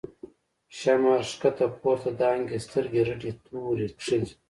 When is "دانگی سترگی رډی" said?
2.19-3.31